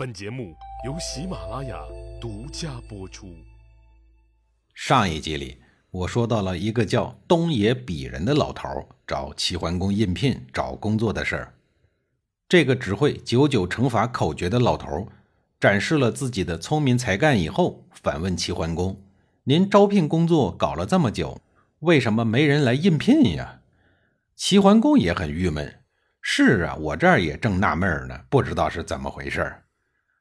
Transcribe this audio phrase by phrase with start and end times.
[0.00, 0.56] 本节目
[0.86, 1.78] 由喜马拉雅
[2.18, 3.36] 独家播出。
[4.72, 5.58] 上一集里，
[5.90, 8.66] 我说到了一个叫东野比人的老头
[9.06, 11.54] 找齐桓公应聘找工作的事儿。
[12.48, 15.06] 这个只会九九乘法口诀的老头
[15.60, 19.04] 展示了自己的聪明才干以后，反问齐桓公
[19.44, 21.38] ：“您招聘工作搞了这么久，
[21.80, 23.60] 为什么没人来应聘呀？”
[24.34, 25.82] 齐桓公也很郁闷。
[26.22, 29.54] 是啊，我这儿也正纳闷呢，不知道是怎么回事。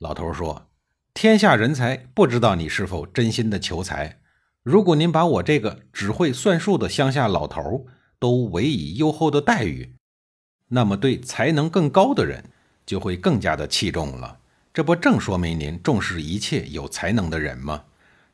[0.00, 0.66] 老头说
[1.12, 4.18] ：“天下人才，不知道你是否真心的求财。
[4.62, 7.86] 如果您把我这个只会算数的乡下老头
[8.18, 9.94] 都委以优厚的待遇，
[10.68, 12.42] 那么对才能更高的人
[12.86, 14.38] 就会更加的器重了。
[14.72, 17.84] 这不正说明您重视一切有才能的人吗？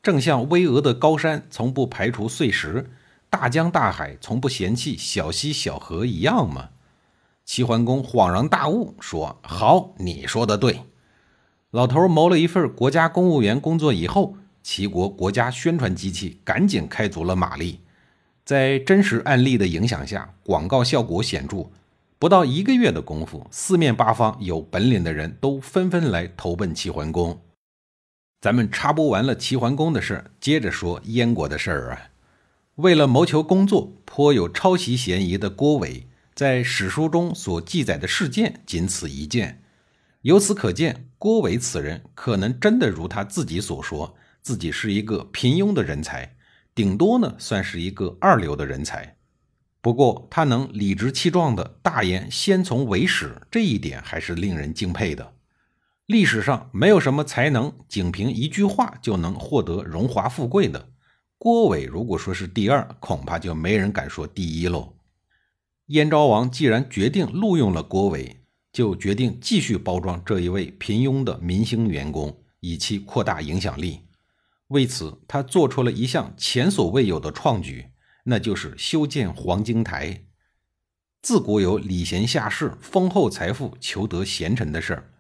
[0.01, 2.89] 正像巍峨的高山从不排除碎石，
[3.29, 6.69] 大江大海从不嫌弃小溪小河一样吗？”
[7.45, 10.83] 齐桓公恍然大悟，说：“好，你说的对。”
[11.77, 17.81] 老头谋了一份国家公务员工作以后，齐国国家宣传机器赶紧开足了马力，
[18.47, 21.69] 在真实案例的影响下，广告效果显著。
[22.19, 27.43] 不到一个月的功夫，四面八方有本领的人都纷纷来投奔齐桓公。
[28.41, 32.09] 咱们插播完了齐桓公的事，接着说燕国的事儿啊。
[32.77, 36.07] 为了谋求工作，颇有抄袭嫌疑的郭伟。
[36.35, 39.63] 在史书中所记载的事件仅此一件，
[40.27, 46.35] 由此可见，郭伟此人可能真的如他自己所说，自己是一个平庸的人才，
[46.75, 49.19] 顶多呢算是一个二流的人才。
[49.81, 55.35] 不过他能理直气壮的大言先从为始，这一点还是令人敬佩的。
[56.07, 60.89] 历史上没有什么才能仅凭一句话就能获得荣华富贵的，
[61.39, 64.97] 郭伟如果说是第二，恐怕就没人敢说第一喽。
[65.87, 68.41] 燕昭王既然决定录用了郭伟，
[68.77, 74.03] 就决定继续包装这一位平庸的明星员工，以期扩大影响力。
[74.67, 77.87] 为此，他做出了一项前所未有的创举，
[78.25, 80.27] 那就是修建黄金台。
[81.23, 85.11] 自古有礼贤下士、丰厚财富、求得贤臣的事儿，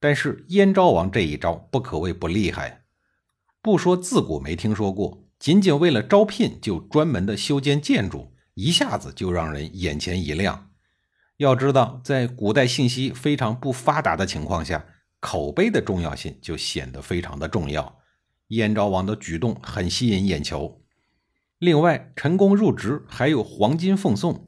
[0.00, 2.82] 但是燕昭王这一招不可谓不厉害。
[3.62, 8.32] 不说自古没听说过，仅仅为了招聘就专门的修建建筑。
[8.54, 10.69] 一下子就让人眼前一亮。
[11.40, 14.84] 要知道，在古代信息非常不发达的情况下，
[15.20, 17.98] 口碑的重要性就显得非常的重要。
[18.48, 20.82] 燕昭王的举动很吸引眼球。
[21.58, 24.46] 另外，成功入职还有黄金奉送，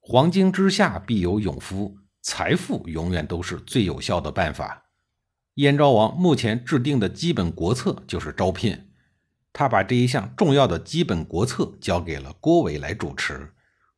[0.00, 4.86] 黄金之下必有勇夫，财富永远都是最有效的办法。
[5.54, 8.88] 燕昭王目前制定的基本国策就是招聘。
[9.52, 13.52] 他把这一项重要的基本国策交给了郭伟来主持，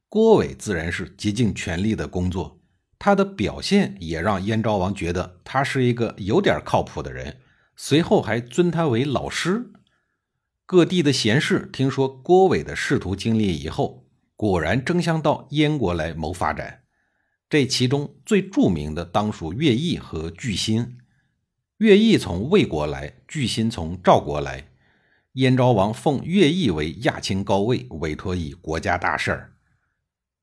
[0.09, 2.61] 郭伟自然是竭尽全力的工作。
[2.99, 7.37] 他的表现也让燕昭王觉得他是一个有点靠谱的人，
[7.77, 9.71] 随后还尊他为老师。
[10.65, 16.83] 各地的贤士听说郭伟的仕途经历以后，果然争相到燕国来谋发展。
[17.49, 20.99] 这其中最著名的当属乐毅和巨辛。
[21.77, 24.69] 乐毅从魏国来，巨辛从赵国来。
[25.35, 29.56] 燕昭王奉乐毅为亚卿高位，委托以国家大事儿。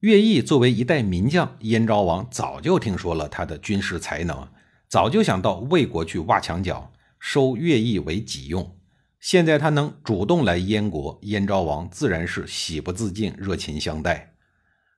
[0.04, 4.50] 乐毅作为一代名将，燕昭王早就听说了他的军事才能，
[4.90, 6.92] 早就想到魏国去挖墙脚，
[7.22, 8.78] 收乐毅为己用。
[9.22, 14.34] 现在他能主动来燕国，燕昭王自然是喜不自禁，热情相待。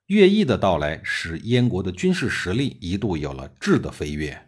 [0.08, 4.48] 乐毅的到来，使燕国的军事实力一度有了质的飞跃。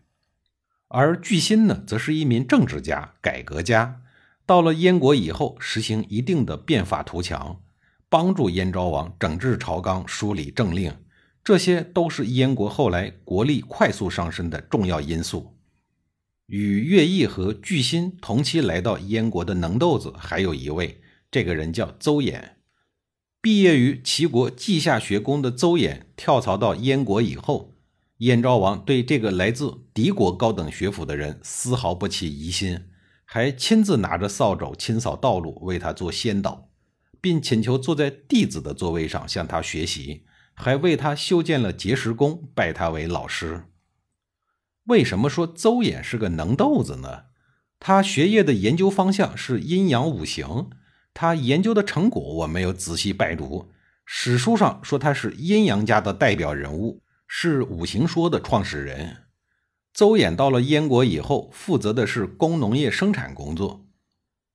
[0.87, 4.01] 而巨辛呢，则是一名政治家、改革家。
[4.47, 7.61] 到了燕国以后，实行一定的变法图强，
[8.09, 10.93] 帮助燕昭王整治朝纲、梳理政令，
[11.43, 15.57] 这些都是燕国后来国力快速上升的重要因素。
[16.47, 22.51] 与乐毅和巨辛同期来到燕国的能豆子还有一位，这个人叫邹衍。
[23.41, 27.75] 毕业于齐国稷下学宫的邹衍跳槽到燕国以后，
[28.19, 32.85] 燕昭王对这个来自敌国高等学府的人丝毫不起疑心。
[33.25, 36.69] 还亲自拿着扫帚清扫道路，为他做先导，
[37.21, 43.65] 并请求坐在弟子的座位上向他学习，还为他修建了结石宫，拜他为老师。
[44.85, 47.25] 为什么说邹衍是个能豆子呢？
[47.79, 50.69] 他学业的研究方向是阴阳五行，
[51.13, 53.71] 他研究的成果我没有仔细拜读，
[54.05, 59.17] 史书上说他是阴阳家的代表人物，是五行说的创始人。
[59.93, 63.86] 邹衍到了燕国以后，负责的是工农业生产工作。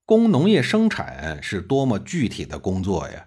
[0.05, 3.27] 工农业生产是多么具体的工作呀！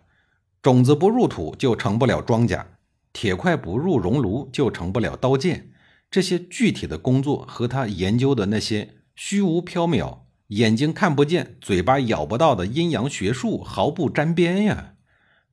[0.62, 2.66] 种子不入土就成不了庄稼，
[3.14, 5.72] 铁块不入熔炉就成不了刀剑，
[6.12, 14.96] 这些具体的工作和他研究的那些虚无缥缈、眼睛看不见、嘴巴咬不到的阴阳学术毫不沾边呀！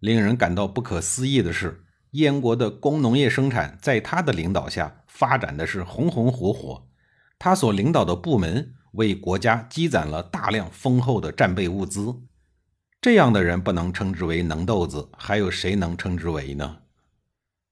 [0.01, 6.89] 令人感到不可思议的是，燕国的工农业生产在他的领导下发展的是红红火火，
[7.39, 12.15] 他所领导的部门为国家积攒了大量丰厚的战备物资。
[13.01, 16.79] 这样的人不能称之为能豆子，还有谁能称之为呢？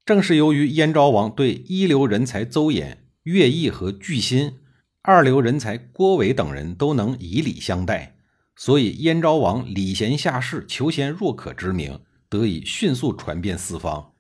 [0.05, 4.59] 正是由于燕昭王对一流人才邹衍、乐毅和巨辛，
[5.03, 8.17] 二流人才郭伟等人都能以礼相待，
[8.57, 14.15] 所以燕昭王礼贤下士、求贤若渴之名得以迅速传遍四方，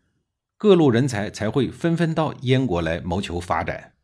[0.56, 3.94] 各路人才才会纷纷到燕国来谋求发展。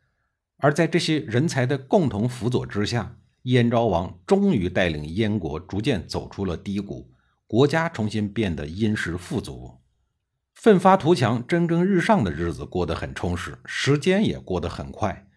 [0.59, 7.13] 而在这些人才的共同辅佐之下，燕昭王终于带领燕国逐渐走出了低谷，
[7.47, 9.79] 国家重新变得殷实富足。
[10.55, 15.29] 奋发图强、蒸蒸日上的日子过得很充实，时间也过得很快。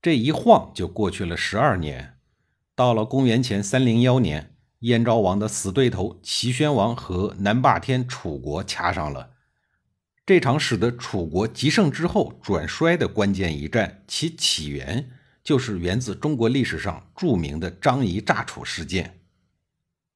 [0.00, 2.14] 这一晃就过去了十二年。
[2.74, 9.33] 到了公元前三零幺年，燕昭王的死对头齐宣王和南霸天楚国掐上了。
[10.26, 15.10] 这场使得楚国极盛之后转衰的关键一战，其起源
[15.42, 19.20] 就是源自中国历史上著名的张仪诈楚事件。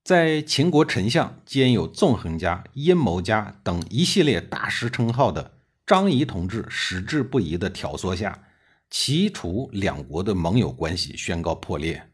[0.05, 8.44] 在秦国丞相兼有纵横家、阴谋家等一系列大师称号的张仪同志矢志不移的挑唆下，
[8.88, 12.08] 齐楚两国的盟友关系宣告破裂。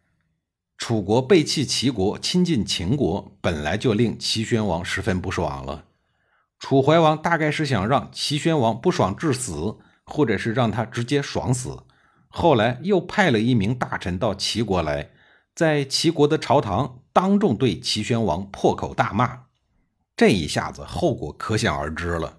[0.77, 5.85] 楚国背弃齐国，亲近秦国，本来就令齐宣王十分不爽了。
[6.65, 9.77] 楚怀王大概是想让齐宣王不爽致死，
[10.07, 11.83] 或者是让他直接爽死。
[12.29, 15.11] 后来又派了一名大臣到齐国来。
[15.55, 19.41] 在齐国的朝堂，当众对齐宣王破口大骂，
[20.17, 22.39] 这一下子后果可想而知了。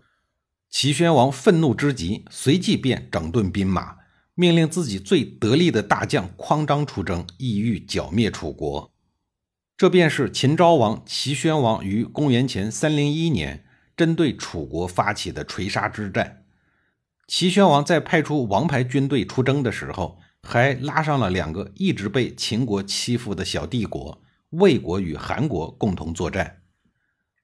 [0.71, 3.97] 齐宣王愤怒之极，随即便整顿兵马，
[4.33, 8.91] 命令自己最得力的大将匡章出征，意欲剿灭楚国。
[9.77, 13.63] 这便是秦昭王齐宣王于公元前三零一年
[13.95, 16.43] 针对楚国发起的垂杀之战。
[17.27, 20.19] 齐宣王在派出王牌军队出征的时候。
[20.47, 24.21] 还拉上了两个一直被秦国欺负的小帝国
[24.51, 26.61] 魏国与韩国共同作战，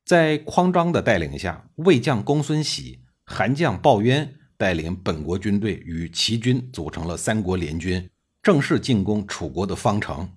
[0.06, 8.07] 在匡章的带领下，魏将公孙喜、韩将鲍渊带领本国军队与齐军组成了三国联军，
[8.44, 10.31] 正式进攻楚国的方城。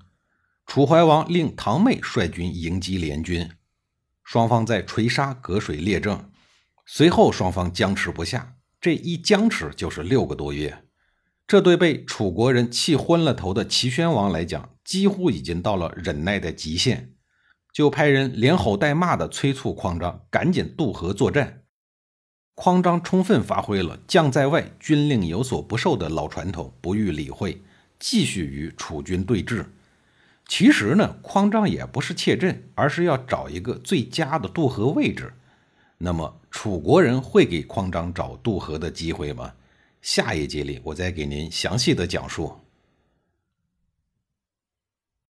[0.64, 3.46] 楚怀王令堂妹率军迎击联军，
[4.24, 6.30] 双方在垂沙隔水列阵，
[6.86, 10.82] 随后双方僵持不下，这一僵持就是六个多月。
[11.46, 17.12] 这对被楚国人气昏了头的齐宣王来讲，几乎已经到了忍耐的极限，
[17.72, 21.64] 就派人连吼带骂的催促匡章赶紧渡河作战。
[22.54, 27.62] 匡章充分发挥了“将在外，军令有所不受”的老传统，不予理会，
[27.98, 29.66] 继续与楚军对峙。
[30.46, 35.32] 其实呢，匡章也不是怯阵，而是要找一个最佳的渡河位置。
[35.98, 39.52] 那么，楚国人会给匡章找渡河的机会吗？
[40.02, 42.60] 下一集里，我再给您详细的讲述。